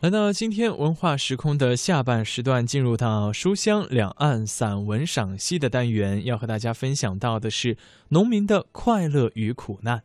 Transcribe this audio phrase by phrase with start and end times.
[0.00, 7.76] 来到今天文化时空的下半时段，进入到书香两岸散文赏析的单元，要和大家分享到的是
[8.10, 10.04] 农民的快乐与苦难。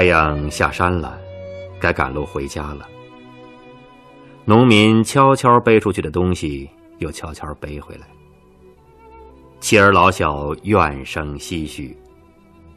[0.00, 1.20] 太阳下山了，
[1.78, 2.88] 该赶路回家了。
[4.46, 6.66] 农民悄悄背出去的东西，
[7.00, 8.08] 又悄悄背回来。
[9.60, 11.94] 妻儿老小怨声唏嘘，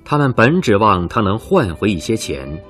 [0.04, 2.62] 他们本指望他能换回一些钱，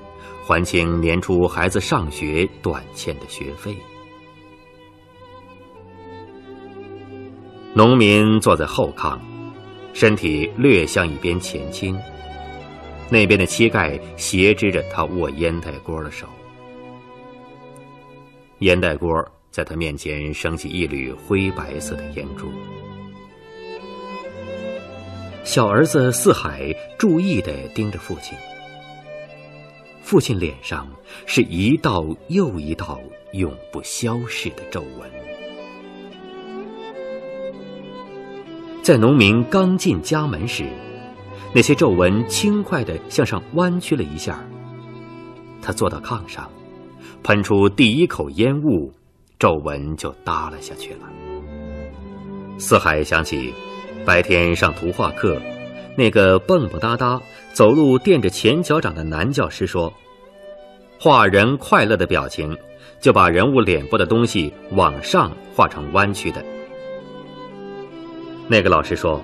[0.45, 3.75] 还清年初孩子上学短欠的学费。
[7.73, 9.17] 农民坐在后炕，
[9.93, 11.99] 身体略向一边前倾。
[13.09, 16.27] 那边的膝盖斜支着他握烟袋锅的手，
[18.59, 22.51] 烟袋锅在他面前升起一缕灰白色的烟柱。
[25.43, 28.35] 小儿子四海注意的盯着父亲，
[30.01, 30.89] 父亲脸上
[31.27, 32.99] 是一道又一道
[33.33, 35.11] 永不消逝的皱纹。
[38.81, 40.65] 在农民刚进家门时。
[41.55, 44.43] 那些皱纹轻快地向上弯曲了一下，
[45.61, 46.49] 他坐到炕上，
[47.21, 48.91] 喷出第一口烟雾，
[49.37, 51.01] 皱纹就耷了下去了。
[52.57, 53.53] 四海想起
[54.03, 55.39] 白天上图画课，
[55.95, 59.93] 那个蹦蹦哒哒、走路垫着前脚掌的男教师说
[60.99, 62.57] ：“画人快乐的表情，
[62.99, 66.43] 就把人物脸部的东西往上画成弯曲的。”
[68.49, 69.23] 那个老师说。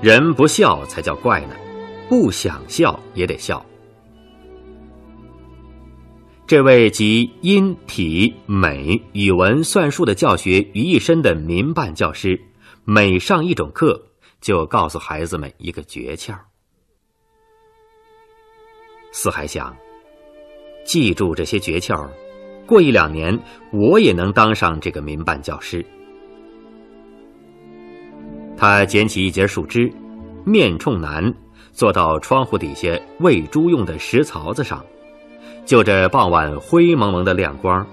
[0.00, 1.56] 人不笑才叫怪呢，
[2.08, 3.64] 不想笑也得笑。
[6.46, 12.40] 这位集音体美语文算术的教学于一身的民办教师，
[12.84, 14.00] 每上一种课，
[14.40, 16.32] 就告诉孩子们一个诀窍。
[19.10, 19.76] 四海想，
[20.84, 22.08] 记住这些诀窍，
[22.66, 23.36] 过一两年，
[23.72, 25.84] 我也能当上这个民办教师。
[28.58, 29.88] 他捡起一截树枝，
[30.44, 31.32] 面冲南，
[31.72, 34.84] 坐到窗户底下喂猪用的石槽子上，
[35.64, 37.86] 就着傍晚灰蒙蒙的亮光，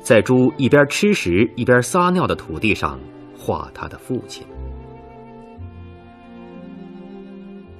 [0.00, 3.00] 在猪一边吃食一边撒尿的土地上
[3.36, 4.46] 画他的父亲。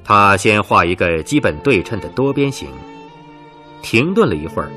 [0.03, 2.69] 他先画一个基本对称的多边形，
[3.83, 4.69] 停顿了一会儿，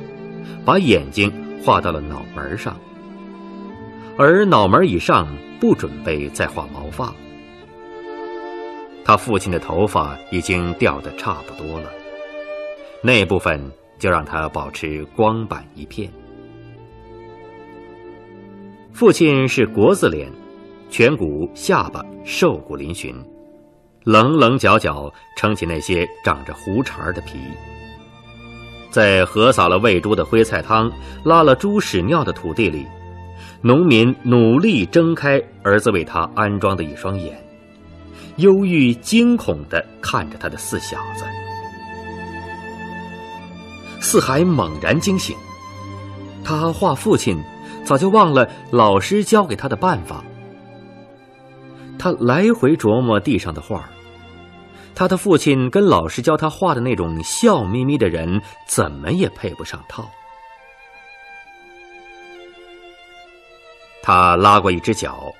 [0.63, 1.33] 把眼睛
[1.63, 2.79] 画到了脑门上，
[4.19, 5.27] 而脑门以上
[5.63, 7.16] 不准备再画毛发。
[9.06, 11.90] 他父亲的头发已经掉得差不多了，
[13.01, 16.12] 那部分就让他保持光板一片。
[18.91, 20.29] 父亲是国字脸，
[20.91, 23.16] 颧骨、下巴瘦骨嶙峋，
[24.03, 27.40] 棱棱角角撑起那些长着胡茬的皮。
[28.90, 30.91] 在和撒了喂猪的灰菜汤、
[31.24, 32.85] 拉了猪屎尿的土地里，
[33.66, 37.41] 农民努力睁开儿子为他安装的一双眼。
[38.35, 41.24] 忧郁惊恐的看着他的四小子，
[44.01, 45.34] 四海猛然惊醒。
[46.44, 47.41] 他画父亲，
[47.85, 50.22] 早就忘了老师教给他的办法。
[51.97, 53.90] 他来回琢磨地上的画
[54.94, 60.06] 他的父亲跟老师教他画的那种笑眯眯的人，怎么也配不上套。
[64.03, 65.33] 他拉过一只脚，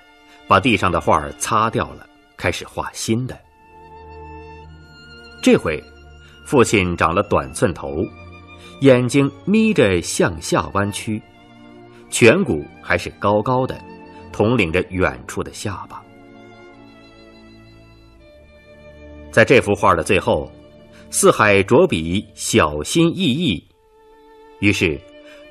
[0.48, 2.08] 把地上的画擦掉了。
[2.36, 3.40] 开始画新的。
[5.42, 5.82] 这回，
[6.46, 8.04] 父亲长了短寸头，
[8.82, 11.22] 眼睛眯着向下弯曲，
[12.10, 13.80] 颧骨还是高高的，
[14.34, 16.04] 统领着远处的下巴。
[19.32, 20.52] 在这幅画的最后，
[21.10, 23.66] 四海着笔小心翼翼，
[24.60, 25.00] 于是，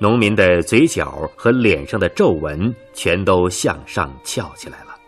[0.03, 4.99] 农民的嘴角和脸上的皱纹全都向上翘起来了。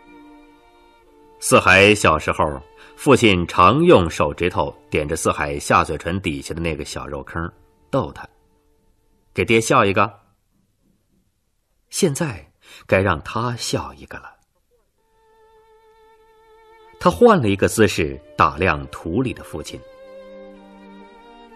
[1.41, 2.62] 四海小时候，
[2.94, 7.52] 父亲常用手指头点着四海下嘴唇底下的那个小肉坑，
[7.91, 8.25] 逗他
[9.35, 10.08] ：“给爹笑一个。”
[11.91, 12.49] 现在
[12.87, 14.31] 该让他笑一个了。
[17.00, 19.81] 他换了一个姿势打量土里的父亲，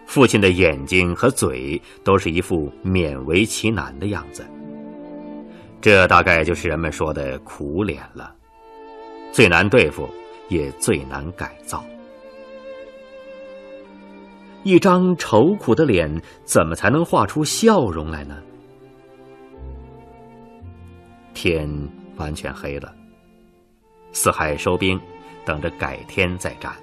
[0.09, 4.43] 父亲的眼睛和嘴都是一副勉为其难的样子，
[5.79, 8.33] 这大概就是人们说的苦脸了。
[9.31, 10.09] 最难对付，
[10.47, 11.85] 也最难改造。
[14.63, 16.11] 一张愁苦的脸，
[16.43, 18.35] 怎么才能画出笑容来呢？
[21.35, 21.69] 天
[22.15, 22.91] 完全黑了，
[24.11, 24.99] 四海收兵，
[25.45, 26.73] 等着改天再战。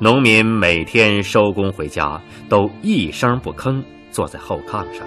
[0.00, 5.04] 农民每天收工回家，都一声不吭，坐在后炕上，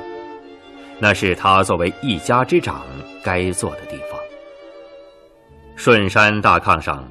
[0.99, 2.83] 那是他作为一家之长
[3.23, 4.19] 该坐的地方。
[5.77, 7.09] 顺山大炕上，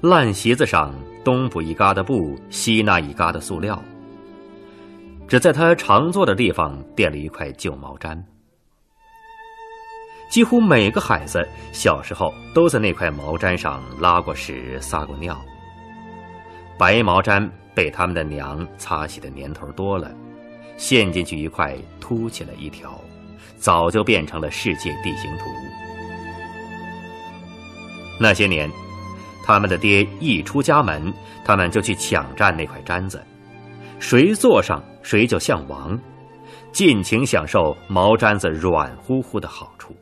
[0.00, 0.92] 烂席子上
[1.22, 3.80] 东补一疙瘩布，西那一疙瘩塑料。
[5.28, 8.20] 只在他常坐的地方垫了一块旧毛毡。
[10.32, 15.40] 几乎每个孩子小时候都在那块毛毡上拉过屎、撒过尿。
[16.80, 20.10] 白毛毡被他们的娘擦洗的年头多了，
[20.78, 22.98] 陷进去一块凸起来一条，
[23.56, 25.44] 早就变成了世界地形图。
[28.18, 28.70] 那些年，
[29.44, 31.12] 他们的爹一出家门，
[31.44, 33.22] 他们就去抢占那块毡子，
[33.98, 36.00] 谁坐上谁就像王，
[36.72, 39.94] 尽情享受毛毡子软乎乎的好处。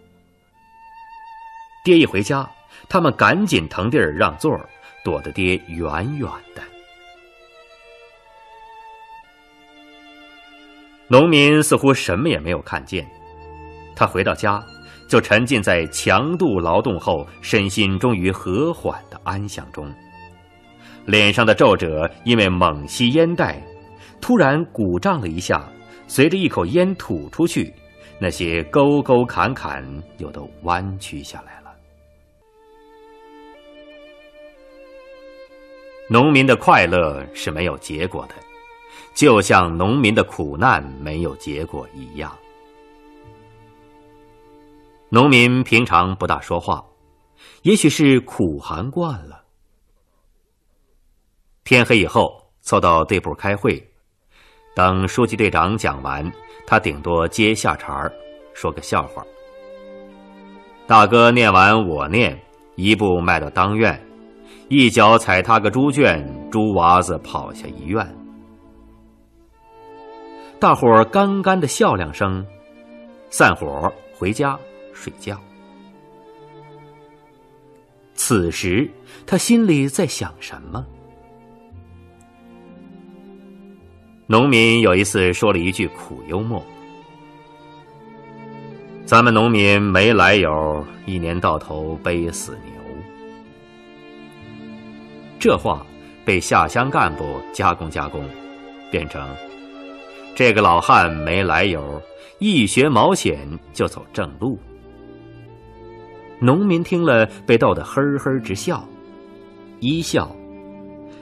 [1.82, 2.48] 爹一回家，
[2.88, 4.69] 他们赶紧腾地儿让座儿。
[5.08, 5.88] 躲得爹远
[6.19, 6.62] 远的。
[11.06, 13.08] 农民似乎什么也没有看见，
[13.96, 14.62] 他回到家，
[15.08, 19.90] 就沉浸在强度劳动后身心终于和缓的安详中，
[21.06, 23.62] 脸上的皱褶因为猛吸烟袋，
[24.20, 25.66] 突然鼓胀了一下，
[26.06, 27.72] 随着一口烟吐出去，
[28.20, 29.82] 那些沟沟坎坎
[30.19, 31.57] 又都弯曲下来
[36.10, 38.34] 农民的快乐是没有结果的，
[39.14, 42.34] 就像农民的苦难没有结果一样。
[45.10, 46.82] 农民平常不大说话，
[47.62, 49.44] 也许是苦寒惯了。
[51.62, 53.87] 天黑以后，凑到队部开会，
[54.75, 56.32] 等书记队长讲完，
[56.66, 58.10] 他顶多接下茬儿，
[58.55, 59.22] 说个笑话。
[60.87, 62.40] 大哥念完，我念，
[62.76, 64.07] 一步迈到当院。
[64.69, 68.06] 一脚踩踏个猪圈，猪娃子跑下医院。
[70.61, 72.44] 大伙儿干干的笑两声，
[73.31, 74.59] 散伙回家
[74.93, 75.41] 睡觉。
[78.12, 78.91] 此时
[79.26, 80.85] 他心里在想什么？
[84.26, 86.62] 农民有一次说了一句苦幽默
[89.06, 92.77] ：“咱们农民没来由，一年到头背死牛。”
[95.38, 95.87] 这话
[96.25, 98.25] 被下乡干部加工加工，
[98.90, 99.29] 变成
[100.35, 102.00] 这个老汉没来由，
[102.38, 104.58] 一学毛险就走正路。
[106.40, 108.85] 农民听了被逗得呵呵直笑，
[109.81, 110.31] 一笑，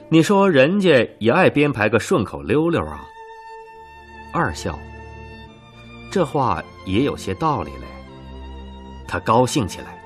[0.09, 3.03] 你说人家也爱编排个顺口溜溜啊。
[4.33, 4.77] 二笑，
[6.11, 7.87] 这话也有些道理嘞。
[9.07, 9.99] 他高兴起来，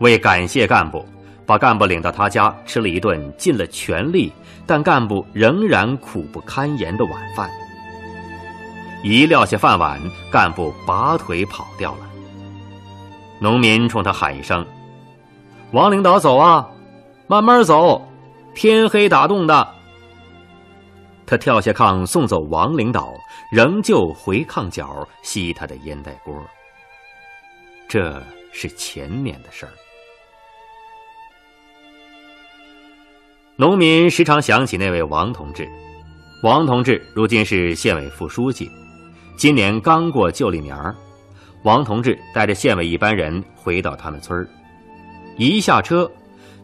[0.00, 1.04] 为感谢干部。
[1.46, 4.32] 把干部领到他家吃了一顿尽了全力，
[4.66, 7.50] 但干部仍然苦不堪言的晚饭。
[9.02, 10.00] 一撂下饭碗，
[10.32, 12.08] 干部拔腿跑掉了。
[13.40, 14.64] 农民冲他喊一声
[15.72, 16.66] ：“王领导走啊，
[17.26, 18.00] 慢慢走，
[18.54, 19.68] 天黑打洞的。”
[21.26, 23.12] 他跳下炕送走王领导，
[23.50, 26.34] 仍旧回炕角吸他的烟袋锅。
[27.86, 28.22] 这
[28.52, 29.72] 是前年的事儿。
[33.56, 35.68] 农民时常想起那位王同志，
[36.42, 38.68] 王同志如今是县委副书记，
[39.36, 40.92] 今年刚过旧历年儿。
[41.62, 44.48] 王同志带着县委一班人回到他们村儿，
[45.38, 46.10] 一下车，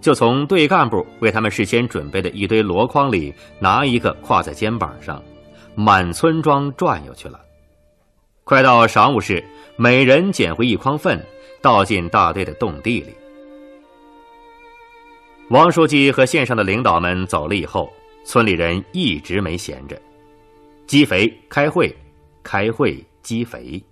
[0.00, 5.22] 就从队干部为他们事先准备的一堆箩筐里拿一个挎在肩膀上，
[5.76, 7.40] 满村庄转悠去了。
[8.42, 9.44] 快到晌午时，
[9.76, 11.24] 每人捡回一筐粪，
[11.62, 13.14] 倒进大队的洞地里。
[15.50, 17.92] 王书记和县上的领导们走了以后，
[18.24, 20.00] 村里人一直没闲着，
[20.86, 21.92] 积肥、开会、
[22.40, 23.82] 开会、积肥。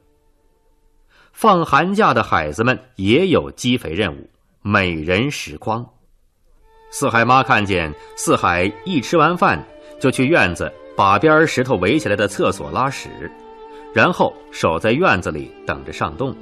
[1.33, 4.31] 放寒假的孩子们也有积肥任务，
[4.63, 5.85] 每人十筐。
[6.91, 9.61] 四海妈看见四海一吃完饭，
[9.99, 13.09] 就去院子把边石头围起来的厕所拉屎，
[13.93, 16.33] 然后守在院子里等着上洞，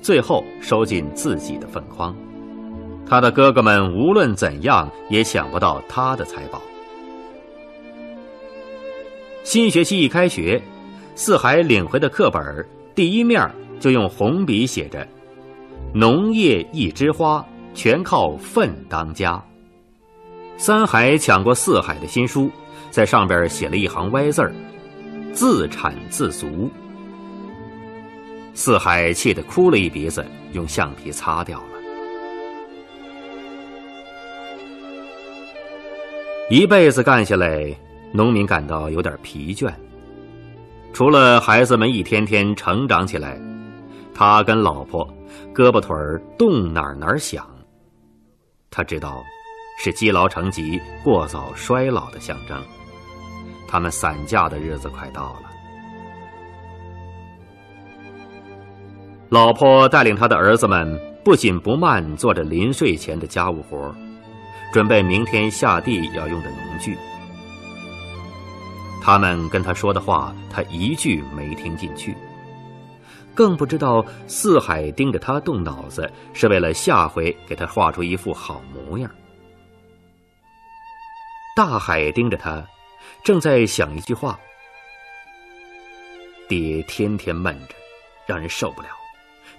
[0.00, 2.16] 最后收进自己的粪筐。
[3.08, 6.60] 他的哥哥们无论怎样也抢不到他的财宝。
[9.44, 10.62] 新学期一开学，
[11.14, 12.42] 四海领回的课本
[12.94, 13.50] 第一面
[13.80, 15.08] 就用红笔写着
[15.94, 19.42] ：“农业一枝花，全靠粪当家。”
[20.58, 22.50] 三海抢过四海的新书，
[22.90, 24.52] 在上边写了一行歪字儿
[25.32, 26.70] ：“自产自足。”
[28.52, 31.77] 四海气得哭了一鼻子，用橡皮擦掉了。
[36.50, 37.74] 一辈子干下来，
[38.12, 39.72] 农民感到有点疲倦。
[40.92, 43.40] 除了孩子们一天天成长起来，
[44.14, 45.06] 他跟老婆
[45.54, 47.46] 胳膊腿儿动哪儿哪儿响。
[48.70, 49.22] 他知道。
[49.80, 52.60] 是积劳成疾、过早衰老的象征。
[53.68, 55.42] 他们散架的日子快到了。
[59.28, 63.94] 老婆带领他的儿子们不紧不慢做着临睡前的家务活
[64.72, 66.96] 准备明天下地要用的农具。
[69.02, 72.14] 他们跟他说的话，他一句没听进去，
[73.34, 79.10] 更不知道四海盯着他动脑子，是为了下回给他画出一副好模样。
[81.56, 82.62] 大海盯着他，
[83.24, 84.38] 正在想一句话
[86.48, 87.74] ：“爹天天闷着，
[88.26, 88.88] 让人受不了，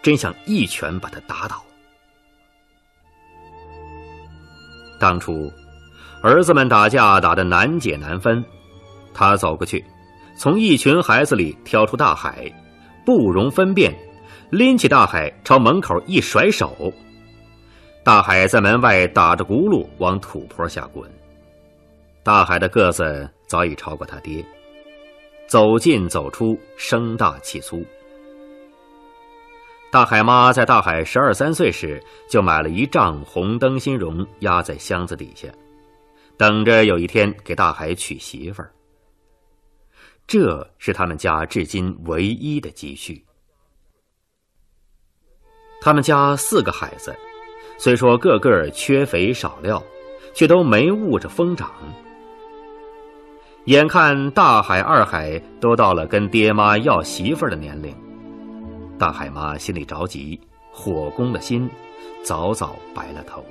[0.01, 1.63] 真想一拳把他打倒。”
[4.99, 5.51] 当初，
[6.21, 8.43] 儿子们打架打得难解难分，
[9.13, 9.83] 他走过去，
[10.37, 12.51] 从一群孩子里挑出大海，
[13.05, 13.95] 不容分辨，
[14.49, 16.91] 拎起大海朝门口一甩手，
[18.03, 21.09] 大海在门外打着轱辘往土坡下滚。
[22.21, 24.45] 大海的个子早已超过他爹，
[25.47, 27.83] 走进走出，声大气粗。
[29.91, 35.47] 大海妈在大海十二三岁时就买了一丈红灯芯绒，压在箱子底下，
[36.37, 38.71] 等着有一天给大海娶媳妇儿。
[40.27, 43.25] 这是他们家至今唯一的积蓄。
[45.81, 47.15] 他们家四个孩子，
[47.79, 49.81] 虽说个个缺肥少料，
[50.35, 51.71] 却都没误着疯长。
[53.65, 57.95] 眼看大海、二海都到了跟爹妈要媳妇儿的年龄，
[58.99, 60.37] 大海妈心里着急，
[60.73, 61.69] 火攻了心，
[62.21, 63.41] 早早白了头。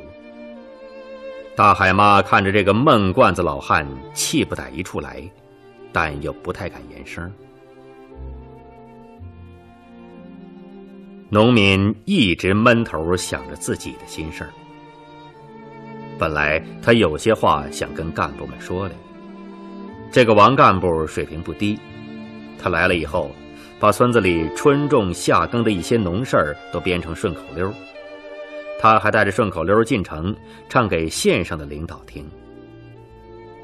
[1.56, 5.22] 大海妈看着这个闷罐子老汉，气不打一处来，
[5.90, 7.32] 但又不太敢言声。
[11.30, 14.50] 农民一直闷头想着自己的心事儿。
[16.18, 18.94] 本来他有些话想跟干部们说的。
[20.12, 21.78] 这个王干部水平不低，
[22.58, 23.30] 他来了以后，
[23.80, 27.72] 把村子里春种夏耕的一些农事儿都编成顺口溜。
[28.80, 30.34] 他还带着顺口溜进城，
[30.68, 32.24] 唱给县上的领导听。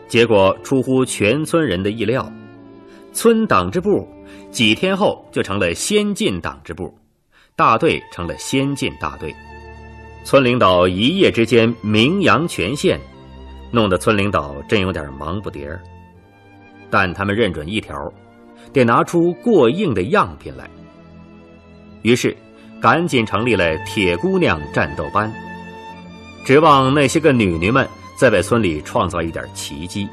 [0.08, 2.30] 结果出乎全村人的意料，
[3.12, 4.06] 村党支部
[4.50, 6.92] 几天后就成了先进党支部，
[7.56, 9.34] 大队成了先进大队。
[10.24, 13.00] 村领导一夜之间名扬全县，
[13.70, 15.82] 弄得村领导真有点忙不迭儿。
[16.90, 17.94] 但他们认准一条，
[18.72, 20.68] 得拿出过硬的样品来。
[22.02, 22.36] 于是，
[22.80, 25.32] 赶紧成立了铁姑娘战斗班，
[26.44, 30.06] 指望那些个女女们再为村里创造一点奇迹。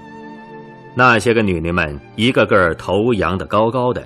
[0.95, 4.05] 那些个女女们一个个头扬得高高的，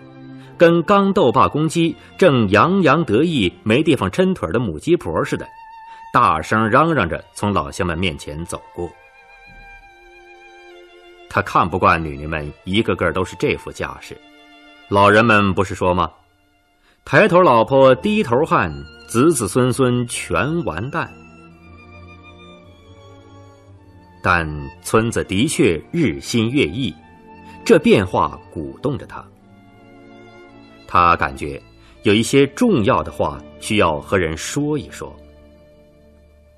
[0.57, 5.47] 跟刚斗罢公鸡、正洋洋得意没地方抻腿的母鸡婆似的，
[6.13, 8.89] 大声嚷嚷着从老乡们面前走过。
[11.35, 14.17] 他看不惯女女们一个个都是这副架势，
[14.87, 16.09] 老人们不是说吗？
[17.03, 18.71] 抬头老婆低头汉，
[19.05, 21.13] 子子孙孙全完蛋。
[24.23, 24.47] 但
[24.81, 26.95] 村子的确日新月异，
[27.65, 29.21] 这变化鼓动着他。
[30.87, 31.61] 他感觉
[32.03, 35.13] 有一些重要的话需要和人说一说。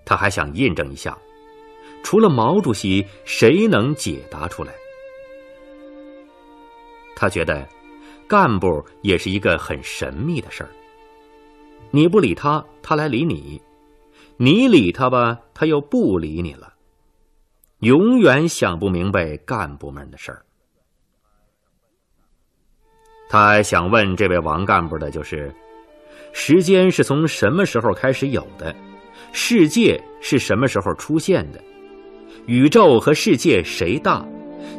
[0.06, 1.18] 他还想印证一下。
[2.08, 4.72] 除了毛主席，谁能解答出来？
[7.18, 7.68] 他觉得，
[8.30, 10.70] 干部也是一个很神秘的事儿。
[11.92, 13.62] 你不理他，他来理你；
[14.38, 16.72] 你理他吧，他又不理你了。
[17.80, 20.46] 永远想不明白干部们的事儿。
[23.30, 25.54] 他想问这位王干部的就是：
[26.32, 28.74] 时间是从什么时候开始有的？
[29.34, 31.62] 世界是什么时候出现的？
[32.48, 34.26] 宇宙和世界谁大？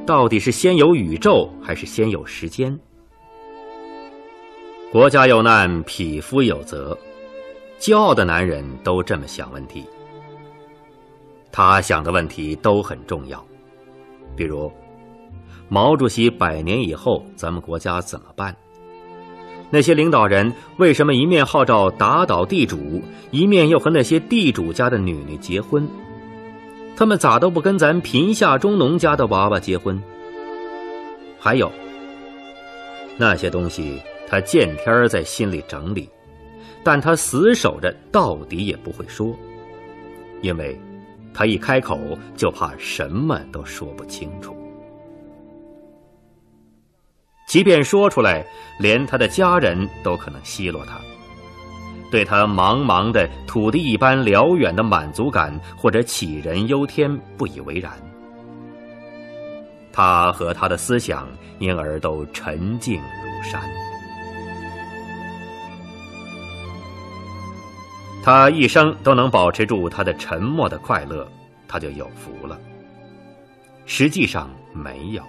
[0.07, 2.75] 到底是先有宇宙还是先有时间？
[4.91, 6.97] 国家有难，匹夫有责。
[7.79, 9.85] 骄傲的男人都这么想问题。
[11.53, 13.45] 他想的问题都很重要，
[14.35, 14.73] 比如
[15.69, 18.57] 毛主席百年以后咱们国家怎么办？
[19.69, 25.87] 那些领导人为什么一面号召打倒地主，一面又和那些地主家的女女结婚？
[26.99, 30.03] 他们咋都不跟咱贫下中农家的娃娃结婚？
[31.39, 31.71] 还有
[33.17, 36.11] 那些东西，他见天在心里整理，
[36.83, 39.33] 但他死守着，到底也不会说，
[40.41, 40.77] 因为
[41.33, 41.97] 他一开口
[42.37, 44.53] 就怕什么都说不清楚。
[47.47, 48.45] 即便说出来，
[48.81, 50.99] 连他的家人都可能奚落他。
[52.11, 57.93] 对他茫茫的土地一般辽远的满足感，或者杞人忧天不以为然，
[59.93, 63.61] 他和他的思想因而都沉静如山。
[68.25, 71.27] 他一生都能保持住他的沉默的快乐，
[71.67, 72.59] 他就有福了。
[73.87, 75.23] 实际上没有，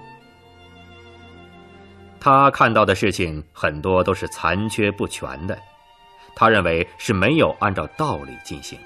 [2.20, 5.58] 他看到的事情很多都是残缺不全的。
[6.40, 8.80] 他认为是没有按照道理进行。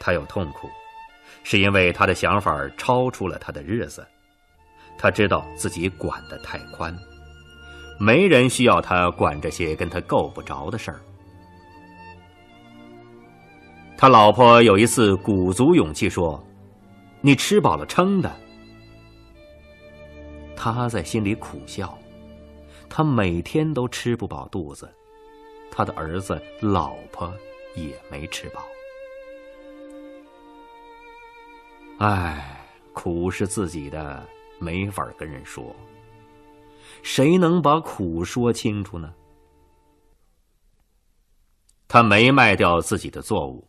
[0.00, 0.68] 他有痛苦，
[1.44, 4.04] 是因为他的想法超出了他的日子。
[4.98, 6.92] 他知道自己管得太宽，
[8.00, 11.00] 没人需要他管这些跟他够不着的事儿。
[13.96, 16.44] 他老婆有一次鼓足勇气说
[17.22, 18.34] ：“你吃饱了撑的。”
[20.56, 21.96] 他在心里苦笑，
[22.90, 24.92] 他每天都吃不饱肚子。
[25.76, 27.34] 他的儿子、老婆
[27.74, 28.64] 也没吃饱。
[31.98, 34.24] 唉，苦是自己的，
[34.60, 35.74] 没法跟人说。
[37.02, 39.12] 谁能把苦说清楚呢？
[41.88, 43.66] 他没卖掉自己的作物，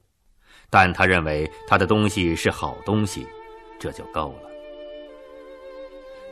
[0.69, 3.27] 但他认为他的东西是好东西，
[3.79, 4.50] 这就够了。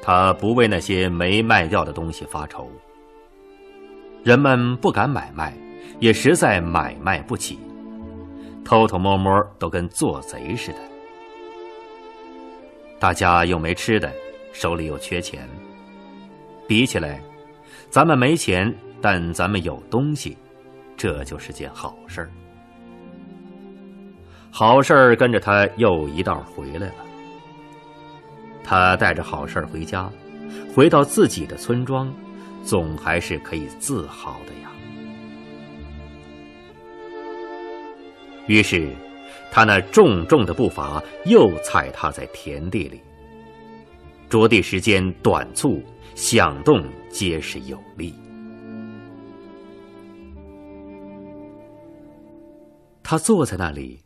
[0.02, 2.70] 他不为那些没卖掉的东西发愁。
[4.24, 5.58] 人们不敢买卖。
[6.00, 7.60] 也实在买卖不起，
[8.64, 10.80] 偷偷摸摸都跟做贼似的。
[13.00, 14.12] 大家又没吃的，
[14.54, 15.48] 手里又缺钱，
[16.68, 17.22] 比起来，
[17.90, 20.38] 咱们没钱，但咱们有东西，
[20.96, 22.30] 这就是件好事儿。
[24.50, 26.94] 好事儿跟着他又一道回来了。
[28.64, 30.10] 他带着好事儿回家，
[30.74, 32.14] 回到自己的村庄，
[32.64, 34.70] 总还是可以自豪的呀。
[38.48, 38.90] 于是，
[39.52, 43.02] 他那重重的步伐又踩踏在田地里。
[44.30, 45.82] 着地时间短促，
[46.16, 48.14] 响动结实有力。
[53.04, 54.00] 他坐在那里，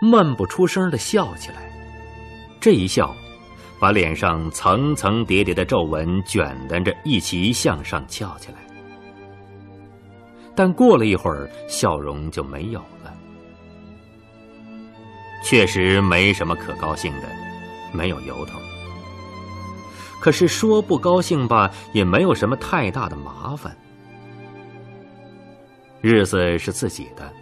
[0.00, 1.70] 闷不出声的笑起来。
[2.58, 3.14] 这一笑，
[3.78, 8.58] 把脸上层层叠叠的皱纹卷担着一起向上翘起来。
[10.54, 13.05] 但过了一会儿，笑容就没有了。
[15.48, 17.28] 确实没什么可高兴的，
[17.92, 18.58] 没有由头。
[20.20, 23.76] 可是说不高兴吧，也没有什么太大的麻烦。
[26.00, 27.32] 日子是自己的，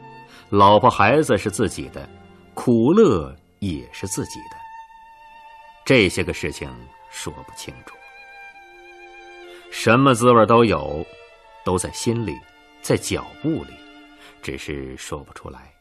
[0.51, 2.07] 老婆孩子是自己的，
[2.53, 4.57] 苦乐也是自己的。
[5.83, 6.71] 这些个事情
[7.11, 7.97] 说不清楚，
[9.71, 11.03] 什么滋味都有，
[11.65, 12.39] 都在心里，
[12.83, 13.73] 在脚步里，
[14.43, 15.74] 只是说不出来。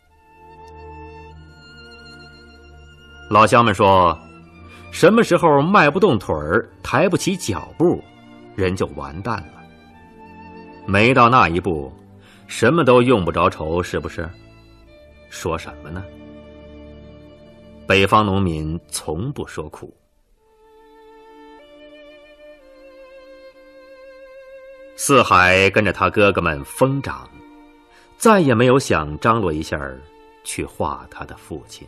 [3.34, 4.16] 老乡们说
[4.94, 8.00] ：“什么时候迈不动腿儿，抬不起脚步，
[8.56, 9.64] 人就完蛋了。
[10.86, 11.92] 没到那一步，
[12.46, 14.30] 什么都用不着愁，是不是？
[15.32, 16.04] 说什么呢？
[17.88, 19.92] 北方农民从不说苦。
[24.96, 27.28] 四海跟着他哥哥们疯长，
[28.16, 29.82] 再也没有想张罗一下
[30.44, 31.88] 去画他的父亲。”